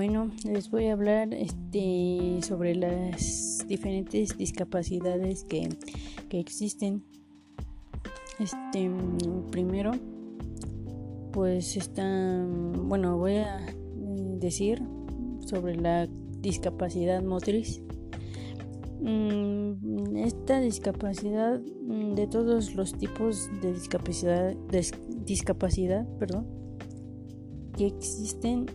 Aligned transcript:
Bueno, 0.00 0.30
les 0.44 0.70
voy 0.70 0.86
a 0.86 0.94
hablar 0.94 1.34
este, 1.34 2.38
sobre 2.40 2.74
las 2.74 3.66
diferentes 3.68 4.34
discapacidades 4.38 5.44
que, 5.44 5.68
existen. 6.30 7.04
Este, 8.38 8.90
primero, 9.50 9.90
pues 11.34 11.76
está, 11.76 12.46
bueno, 12.46 13.18
voy 13.18 13.34
a 13.34 13.58
eh, 13.68 13.74
decir 14.38 14.82
sobre 15.44 15.76
la 15.76 16.08
discapacidad 16.38 17.22
motriz. 17.22 17.82
Mm, 19.02 20.16
esta 20.16 20.62
discapacidad 20.62 21.60
mm, 21.60 22.14
de 22.14 22.26
todos 22.26 22.74
los 22.74 22.94
tipos 22.94 23.50
de 23.60 23.74
discapacidad, 23.74 24.56
discapacidad, 25.26 26.08
perdón, 26.18 26.59
que 27.80 27.86
existen, 27.86 28.66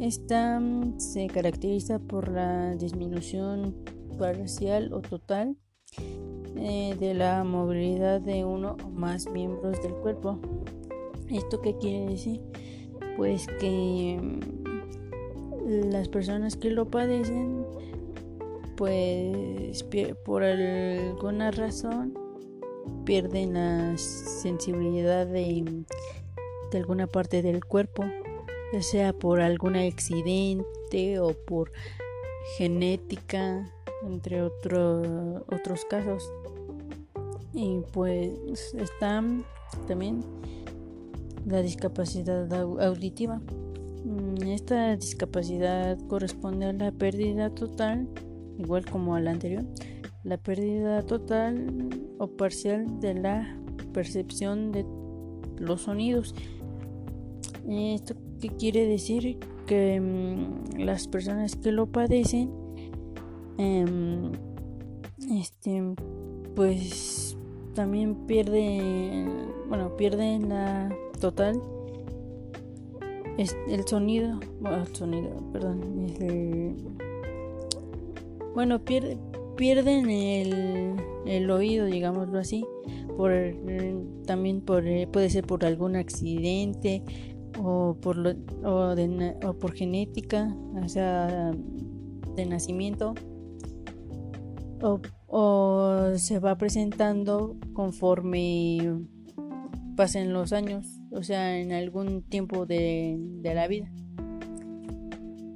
esta 0.00 0.60
mm, 0.60 1.00
se 1.00 1.26
caracteriza 1.26 1.98
por 1.98 2.28
la 2.28 2.76
disminución 2.76 3.74
parcial 4.16 4.92
o 4.92 5.00
total 5.00 5.56
eh, 6.54 6.94
de 7.00 7.14
la 7.14 7.42
movilidad 7.42 8.20
de 8.20 8.44
uno 8.44 8.76
o 8.84 8.90
más 8.90 9.28
miembros 9.28 9.82
del 9.82 9.94
cuerpo. 9.94 10.38
¿Esto 11.28 11.60
qué 11.62 11.76
quiere 11.78 12.10
decir? 12.10 12.42
Pues 13.16 13.48
que 13.58 14.20
mm, 14.22 15.90
las 15.90 16.08
personas 16.08 16.54
que 16.54 16.70
lo 16.70 16.88
padecen, 16.88 17.66
pues 18.76 19.84
por 20.24 20.44
alguna 20.44 21.50
razón 21.50 22.16
pierden 23.04 23.54
la 23.54 23.98
sensibilidad 23.98 25.26
de, 25.26 25.84
de 26.70 26.78
alguna 26.78 27.08
parte 27.08 27.42
del 27.42 27.64
cuerpo 27.64 28.04
ya 28.74 28.82
sea 28.82 29.12
por 29.12 29.40
algún 29.40 29.76
accidente 29.76 31.20
o 31.20 31.32
por 31.46 31.70
genética, 32.56 33.72
entre 34.04 34.42
otros 34.42 35.84
casos. 35.88 36.28
Y 37.52 37.82
pues 37.92 38.74
está 38.74 39.22
también 39.86 40.24
la 41.46 41.62
discapacidad 41.62 42.52
auditiva. 42.52 43.40
Mm, 44.04 44.42
esta 44.48 44.96
discapacidad 44.96 45.96
corresponde 46.08 46.66
a 46.66 46.72
la 46.72 46.90
pérdida 46.90 47.50
total, 47.50 48.08
igual 48.58 48.84
como 48.86 49.14
a 49.14 49.20
la 49.20 49.30
anterior, 49.30 49.62
la 50.24 50.36
pérdida 50.36 51.02
total 51.02 51.90
o 52.18 52.26
parcial 52.26 52.98
de 52.98 53.14
la 53.14 53.56
percepción 53.92 54.72
de 54.72 54.84
los 55.58 55.82
sonidos. 55.82 56.34
Esto 57.68 58.14
¿Qué 58.44 58.50
quiere 58.50 58.84
decir? 58.84 59.38
Que 59.66 59.98
mm, 59.98 60.78
las 60.80 61.08
personas 61.08 61.56
que 61.56 61.72
lo 61.72 61.86
padecen, 61.86 62.50
em, 63.56 64.32
este, 65.30 65.82
pues 66.54 67.38
también 67.72 68.26
pierden, 68.26 69.30
bueno, 69.70 69.96
pierden 69.96 70.50
la 70.50 70.94
total 71.22 71.58
el 73.38 73.88
sonido, 73.88 74.38
bueno, 74.60 74.82
el 74.82 74.94
sonido, 74.94 75.30
perdón, 75.50 76.76
bueno, 78.54 78.82
pierden 79.56 80.10
el, 80.10 80.96
el 81.24 81.50
oído, 81.50 81.86
digámoslo 81.86 82.38
así, 82.38 82.62
por 83.16 83.32
también 84.26 84.60
por, 84.60 84.84
puede 85.10 85.30
ser 85.30 85.46
por 85.46 85.64
algún 85.64 85.96
accidente 85.96 87.02
o 87.58 87.96
por, 88.00 88.16
lo, 88.16 88.30
o, 88.64 88.94
de, 88.94 89.36
o 89.44 89.54
por 89.54 89.72
genética, 89.72 90.54
o 90.82 90.88
sea, 90.88 91.52
de 92.36 92.46
nacimiento, 92.46 93.14
o, 94.82 95.00
o 95.26 96.16
se 96.16 96.38
va 96.38 96.56
presentando 96.56 97.56
conforme 97.72 99.04
pasen 99.96 100.32
los 100.32 100.52
años, 100.52 101.00
o 101.10 101.22
sea, 101.22 101.58
en 101.58 101.72
algún 101.72 102.22
tiempo 102.22 102.66
de, 102.66 103.16
de 103.18 103.54
la 103.54 103.68
vida. 103.68 103.90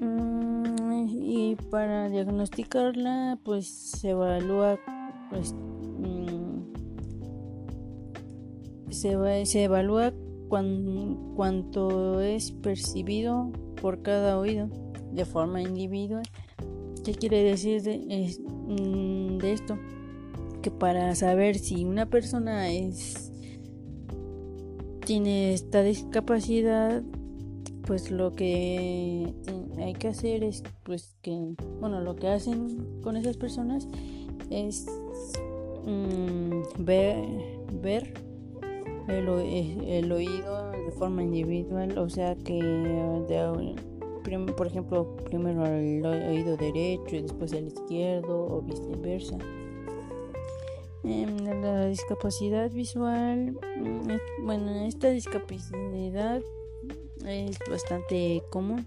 Mm, 0.00 1.08
y 1.10 1.56
para 1.70 2.08
diagnosticarla, 2.08 3.38
pues 3.44 3.66
se 3.68 4.10
evalúa, 4.10 4.78
pues, 5.30 5.52
mm, 5.52 6.60
se, 8.90 9.46
se 9.46 9.64
evalúa 9.64 10.12
cuanto 10.50 12.20
es 12.20 12.52
percibido 12.52 13.50
por 13.80 14.02
cada 14.02 14.38
oído 14.38 14.68
de 15.12 15.24
forma 15.24 15.62
individual. 15.62 16.24
¿Qué 17.04 17.14
quiere 17.14 17.42
decir 17.42 17.82
de, 17.82 17.98
mm, 17.98 19.38
de 19.38 19.52
esto? 19.52 19.78
Que 20.60 20.70
para 20.70 21.14
saber 21.14 21.58
si 21.58 21.84
una 21.84 22.06
persona 22.06 22.70
es 22.70 23.32
tiene 25.06 25.54
esta 25.54 25.82
discapacidad, 25.82 27.02
pues 27.86 28.10
lo 28.10 28.32
que 28.32 29.34
hay 29.78 29.94
que 29.94 30.08
hacer 30.08 30.44
es 30.44 30.62
pues 30.84 31.16
que 31.22 31.54
bueno 31.80 32.00
lo 32.00 32.14
que 32.14 32.28
hacen 32.28 33.00
con 33.02 33.16
esas 33.16 33.36
personas 33.36 33.88
es 34.50 34.86
mm, 35.86 36.84
ver 36.84 38.29
el, 39.10 40.12
oído 40.12 40.70
de 40.70 40.90
forma 40.92 41.22
individual, 41.22 41.98
o 41.98 42.08
sea 42.08 42.34
que 42.36 42.58
por 44.56 44.66
ejemplo 44.66 45.16
primero 45.24 45.66
el 45.66 46.04
oído 46.04 46.56
derecho 46.56 47.16
y 47.16 47.22
después 47.22 47.52
el 47.52 47.68
izquierdo 47.68 48.46
o 48.46 48.62
viceversa. 48.62 49.38
la 51.02 51.86
discapacidad 51.86 52.70
visual, 52.70 53.52
mm, 53.52 54.44
bueno, 54.46 54.70
esta 54.86 55.10
discapacidad 55.10 56.42
es 57.26 57.58
bastante 57.68 58.42
común, 58.50 58.86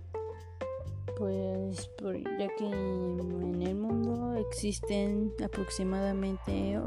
pues 1.17 1.89
ya 2.39 2.47
que 2.55 2.65
en 2.65 3.61
el 3.61 3.75
mundo 3.75 4.35
existen 4.35 5.33
aproximadamente 5.43 6.79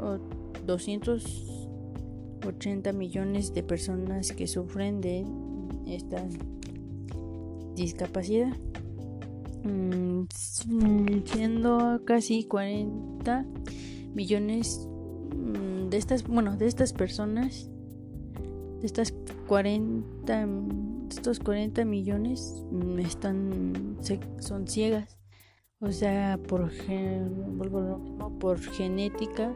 200 0.65 1.66
80 2.45 2.93
millones 2.93 3.53
de 3.53 3.63
personas 3.63 4.31
que 4.31 4.47
sufren 4.47 5.01
de 5.01 5.25
esta 5.87 6.23
discapacidad, 7.75 8.55
mm, 9.63 10.23
siendo 11.25 12.01
casi 12.05 12.43
40 12.45 13.45
millones 14.13 14.87
mm, 15.35 15.89
de 15.89 15.97
estas, 15.97 16.23
bueno, 16.27 16.57
de 16.57 16.67
estas 16.67 16.93
personas, 16.93 17.69
de 18.81 18.85
estas 18.85 19.13
40, 19.47 20.47
estos 21.09 21.39
40 21.39 21.85
millones 21.85 22.63
mm, 22.71 22.99
están, 22.99 23.97
son 24.39 24.67
ciegas, 24.67 25.17
o 25.79 25.91
sea, 25.91 26.39
por, 26.47 26.71
por 28.39 28.59
genética 28.59 29.55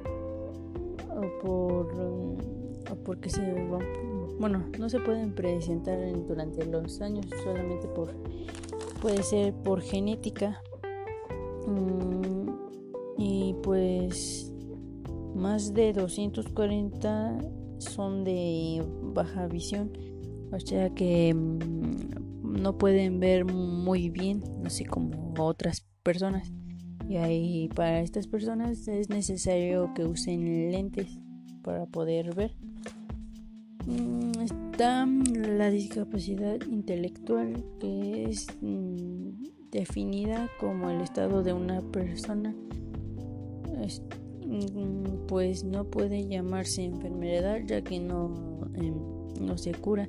o 1.22 1.40
por 1.40 2.62
porque 3.04 3.30
se 3.30 3.42
bueno 4.40 4.66
no 4.80 4.90
se 4.90 5.00
pueden 5.00 5.34
presentar 5.34 5.98
durante 6.28 6.66
los 6.66 7.02
años 7.02 7.26
solamente 7.44 7.88
por 7.88 8.14
puede 9.02 9.24
ser 9.24 9.54
por 9.54 9.82
genética 9.82 10.62
mm, 11.68 12.50
y 13.18 13.56
pues 13.64 14.52
más 15.36 15.74
de 15.74 15.94
240 15.94 17.40
son 17.78 18.24
de 18.24 18.84
baja 19.14 19.48
visión 19.48 19.92
o 20.52 20.60
sea 20.60 20.90
que 20.90 21.34
mm, 21.34 22.62
no 22.62 22.78
pueden 22.78 23.20
ver 23.20 23.46
muy 23.46 24.10
bien 24.10 24.44
así 24.66 24.84
como 24.86 25.34
otras 25.38 25.86
personas 26.04 26.52
y 27.12 27.18
ahí 27.18 27.70
para 27.76 28.00
estas 28.00 28.26
personas 28.26 28.88
es 28.88 29.10
necesario 29.10 29.94
que 29.94 30.06
usen 30.06 30.72
lentes 30.72 31.20
para 31.62 31.86
poder 31.86 32.34
ver. 32.34 32.56
Mm, 33.86 34.40
está 34.40 35.06
la 35.06 35.70
discapacidad 35.70 36.58
intelectual 36.70 37.66
que 37.82 38.30
es 38.30 38.48
mm, 38.62 39.44
definida 39.72 40.48
como 40.58 40.90
el 40.90 41.02
estado 41.02 41.44
de 41.44 41.52
una 41.52 41.82
persona. 41.82 42.56
Mm, 44.46 45.28
pues 45.28 45.66
no 45.66 45.84
puede 45.84 46.26
llamarse 46.26 46.86
enfermedad 46.86 47.60
ya 47.68 47.82
que 47.82 48.00
no, 48.00 48.70
em, 48.76 48.96
no 49.46 49.58
se 49.58 49.74
cura. 49.74 50.08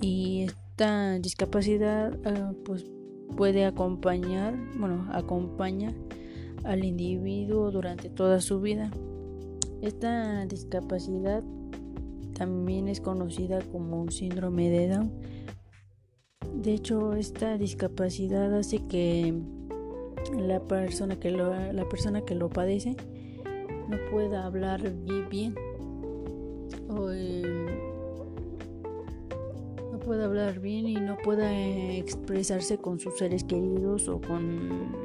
Y 0.00 0.42
esta 0.42 1.18
discapacidad 1.18 2.16
ah, 2.24 2.52
pues 2.64 2.84
puede 3.36 3.64
acompañar 3.64 4.54
bueno 4.78 5.06
acompaña 5.12 5.94
al 6.64 6.84
individuo 6.84 7.70
durante 7.70 8.10
toda 8.10 8.40
su 8.40 8.60
vida. 8.60 8.90
Esta 9.80 10.44
discapacidad 10.46 11.42
también 12.34 12.88
es 12.88 13.00
conocida 13.00 13.60
como 13.72 14.10
síndrome 14.10 14.70
de 14.70 14.88
Down. 14.88 15.12
De 16.54 16.74
hecho, 16.74 17.14
esta 17.14 17.56
discapacidad 17.56 18.52
hace 18.54 18.86
que 18.86 19.34
la 20.36 20.60
persona 20.60 21.16
que 21.16 21.30
lo, 21.30 21.54
la 21.72 21.88
persona 21.88 22.22
que 22.22 22.34
lo 22.34 22.48
padece 22.48 22.96
no 23.88 23.96
pueda 24.10 24.44
hablar 24.44 24.92
bien 25.30 25.54
o 26.88 27.10
no 27.10 27.87
pueda 30.08 30.24
hablar 30.24 30.58
bien 30.60 30.88
y 30.88 30.94
no 30.94 31.18
pueda 31.18 31.54
expresarse 31.54 32.78
con 32.78 32.98
sus 32.98 33.18
seres 33.18 33.44
queridos 33.44 34.08
o 34.08 34.18
con 34.18 34.96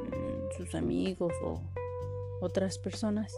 sus 0.56 0.74
amigos 0.76 1.34
o 1.44 1.60
otras 2.40 2.80
personas. 2.80 3.36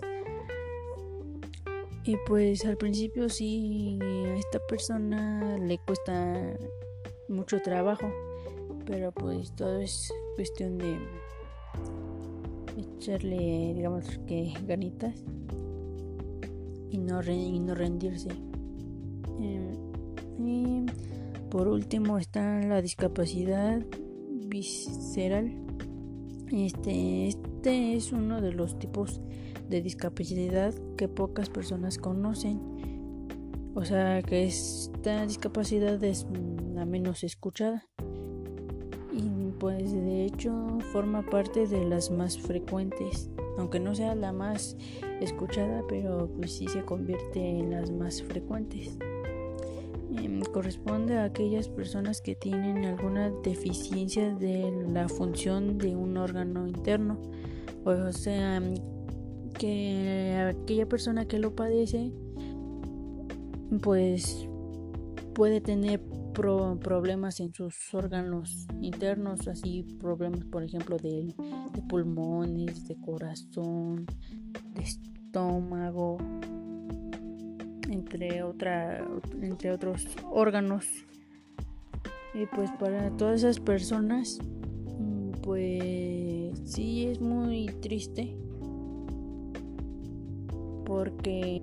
Y 2.03 2.17
pues 2.27 2.65
al 2.65 2.77
principio 2.77 3.29
sí 3.29 3.97
a 3.99 4.35
esta 4.35 4.59
persona 4.67 5.57
le 5.57 5.79
cuesta 5.79 6.55
mucho 7.29 7.59
trabajo, 7.63 8.13
pero 8.85 9.11
pues 9.11 9.51
todo 9.55 9.79
es 9.79 10.13
cuestión 10.35 10.77
de 10.77 10.99
echarle, 12.77 13.73
digamos 13.73 14.05
que 14.27 14.53
ganitas 14.67 15.15
y 16.91 16.99
no, 16.99 17.23
y 17.23 17.59
no 17.59 17.73
rendirse. 17.73 18.29
Em, 19.39 19.73
y 20.37 20.85
por 21.55 21.69
último 21.69 22.17
está 22.17 22.59
la 22.63 22.81
discapacidad 22.81 23.81
visceral. 24.29 25.53
Este, 26.51 27.29
este 27.29 27.95
es 27.95 28.11
uno 28.11 28.41
de 28.41 28.51
los 28.51 28.77
tipos 28.77 29.21
de 29.69 29.81
discapacidad 29.81 30.73
que 30.97 31.07
pocas 31.07 31.49
personas 31.49 31.97
conocen. 31.97 32.59
O 33.73 33.85
sea 33.85 34.21
que 34.21 34.43
esta 34.43 35.25
discapacidad 35.25 36.03
es 36.03 36.27
la 36.73 36.85
menos 36.85 37.23
escuchada. 37.23 37.87
Y 39.13 39.51
pues 39.57 39.93
de 39.93 40.25
hecho 40.25 40.79
forma 40.91 41.25
parte 41.25 41.67
de 41.67 41.85
las 41.85 42.11
más 42.11 42.37
frecuentes. 42.37 43.29
Aunque 43.57 43.79
no 43.79 43.95
sea 43.95 44.13
la 44.13 44.33
más 44.33 44.75
escuchada, 45.21 45.85
pero 45.87 46.29
pues 46.35 46.51
sí 46.51 46.67
se 46.67 46.83
convierte 46.83 47.39
en 47.39 47.71
las 47.71 47.91
más 47.91 48.21
frecuentes. 48.23 48.99
Em, 50.11 50.41
corresponde 50.41 51.17
a 51.17 51.25
aquellas 51.25 51.67
personas 51.67 52.21
que 52.21 52.35
tienen 52.35 52.85
alguna 52.85 53.31
deficiencia 53.43 54.33
de 54.35 54.71
la 54.91 55.07
función 55.09 55.77
de 55.77 55.95
un 55.95 56.17
órgano 56.17 56.67
interno. 56.67 57.19
O 57.83 58.11
sea, 58.11 58.61
que 59.57 60.35
aquella 60.37 60.87
persona 60.87 61.25
que 61.25 61.39
lo 61.39 61.55
padece 61.55 62.11
pues 63.81 64.47
puede 65.33 65.61
tener 65.61 66.01
problemas 66.33 67.39
en 67.39 67.53
sus 67.53 67.93
órganos 67.93 68.67
internos, 68.81 69.47
así 69.47 69.83
problemas 69.99 70.43
por 70.45 70.63
ejemplo 70.63 70.97
de 70.97 71.33
pulmones, 71.87 72.87
de 72.87 72.95
corazón, 72.97 74.05
de 74.73 74.83
estómago, 74.83 76.17
entre, 77.89 78.43
otra, 78.43 79.05
entre 79.41 79.71
otros 79.71 80.07
órganos. 80.29 80.85
Y 82.33 82.45
pues 82.47 82.69
para 82.79 83.09
todas 83.11 83.41
esas 83.41 83.59
personas, 83.59 84.39
mm, 84.99 85.31
pues 85.41 86.59
sí 86.65 87.05
es 87.05 87.21
muy 87.21 87.67
triste 87.81 88.35
porque 90.85 91.61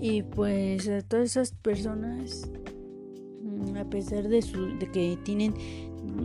y 0.00 0.22
pues 0.22 0.88
a 0.88 1.02
todas 1.02 1.30
esas 1.30 1.52
personas 1.52 2.50
mm, 3.42 3.76
a 3.76 3.84
pesar 3.88 4.28
de, 4.28 4.42
su, 4.42 4.76
de 4.78 4.90
que 4.90 5.16
tienen 5.22 5.54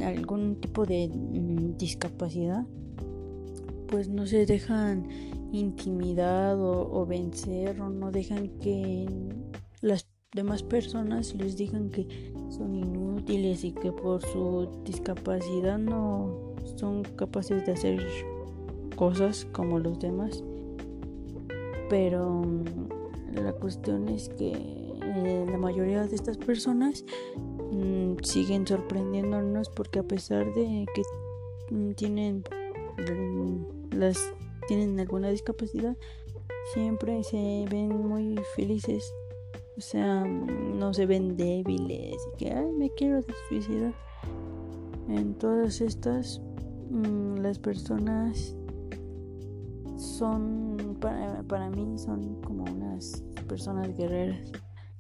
algún 0.04 0.60
tipo 0.60 0.86
de 0.86 1.08
mm, 1.08 1.78
discapacidad 1.78 2.66
pues 3.88 4.10
no 4.10 4.26
se 4.26 4.46
dejan 4.46 5.08
intimidar 5.52 6.56
o, 6.58 7.06
vencer 7.06 7.80
o 7.82 7.90
no 7.90 8.12
dejan 8.12 8.50
que 8.60 9.08
las 9.82 10.08
demás 10.34 10.62
personas 10.64 11.34
les 11.36 11.58
digan 11.58 11.90
que 11.90 12.34
son 12.50 12.76
inútiles 12.76 13.64
y 13.64 13.72
que 13.72 13.92
por 13.92 14.22
su 14.22 14.70
discapacidad 14.84 15.78
no 15.78 16.56
son 16.76 17.04
capaces 17.04 17.66
de 17.66 17.74
hacer 17.74 18.06
cosas 18.96 19.48
como 19.52 19.80
los 19.80 20.00
demás. 20.00 20.44
Pero 21.90 22.42
mm, 22.42 23.36
la 23.36 23.54
cuestión 23.54 24.10
es 24.10 24.30
que 24.30 24.52
eh, 24.52 25.46
la 25.50 25.58
mayoría 25.58 26.06
de 26.06 26.16
estas 26.16 26.38
personas 26.38 27.04
mm, 27.72 28.18
siguen 28.22 28.68
sorprendiéndonos 28.68 29.70
porque 29.70 30.00
a 30.00 30.04
pesar 30.04 30.54
de 30.54 30.86
que 30.94 31.02
mm, 31.74 31.92
tienen 31.94 32.44
las 33.92 34.34
tienen 34.70 35.00
alguna 35.00 35.30
discapacidad 35.32 35.98
siempre 36.76 37.24
se 37.24 37.66
ven 37.72 37.90
muy 37.90 38.40
felices. 38.56 39.12
O 39.76 39.82
sea 39.82 40.24
no 40.24 40.94
se 40.94 41.08
ven 41.08 41.36
débiles 41.38 42.16
y 42.34 42.38
que 42.38 42.52
ay 42.52 42.72
me 42.72 42.92
quiero 42.92 43.22
suicidar 43.48 43.96
en 45.08 45.34
todas 45.34 45.82
estas 45.82 46.40
las 47.42 47.58
personas 47.58 48.56
son 49.96 50.98
para, 51.00 51.42
para 51.44 51.70
mí 51.72 51.98
son 51.98 52.40
como 52.42 52.66
unas 52.66 53.24
personas 53.48 53.96
guerreras 53.98 54.52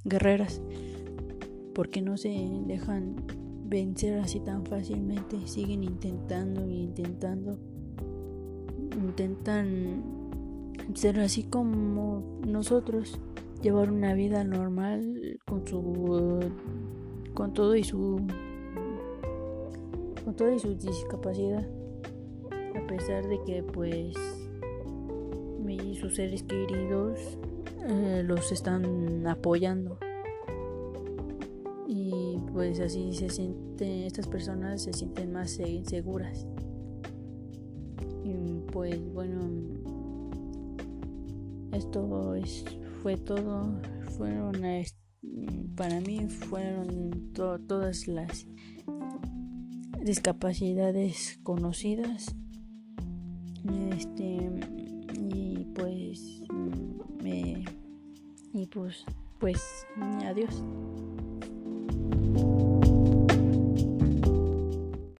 guerreras 0.05 0.61
porque 1.75 2.01
no 2.01 2.17
se 2.17 2.29
dejan 2.65 3.17
vencer 3.65 4.17
así 4.17 4.39
tan 4.39 4.65
fácilmente 4.65 5.45
siguen 5.45 5.83
intentando 5.83 6.67
y 6.67 6.83
intentando 6.83 7.59
intentan 9.09 10.03
ser 10.93 11.19
así 11.19 11.43
como 11.43 12.23
nosotros 12.45 13.19
llevar 13.61 13.91
una 13.91 14.13
vida 14.13 14.43
normal 14.43 15.39
con 15.45 15.67
su 15.67 16.39
con 17.33 17.53
todo 17.53 17.75
y 17.75 17.83
su 17.83 18.21
con 20.23 20.35
todo 20.35 20.53
y 20.53 20.59
su 20.59 20.75
discapacidad. 20.75 21.67
A 22.75 22.87
pesar 22.87 23.27
de 23.27 23.41
que 23.43 23.63
pues 23.63 24.15
y 25.67 25.95
sus 25.95 26.15
seres 26.15 26.43
queridos 26.43 27.19
eh, 27.87 28.23
los 28.25 28.51
están 28.51 29.25
apoyando. 29.27 29.97
Y 31.87 32.37
pues 32.53 32.79
así 32.79 33.13
se 33.13 33.29
sienten 33.29 34.03
estas 34.03 34.27
personas 34.27 34.83
se 34.83 34.93
sienten 34.93 35.31
más 35.31 35.59
seguras 35.85 36.45
pues 38.79 39.13
bueno 39.13 39.41
esto 41.73 42.33
es, 42.35 42.63
fue 43.03 43.17
todo. 43.17 43.77
Fueron 44.17 44.63
para 45.75 45.99
mí 45.99 46.29
fueron 46.29 47.33
todas 47.33 48.07
las 48.07 48.47
discapacidades 50.01 51.41
conocidas. 51.43 52.33
Este 53.97 54.49
pues 55.75 56.41
me 57.21 57.65
y 58.53 58.65
pues 58.67 59.03
pues 59.39 59.61
adiós 60.23 60.63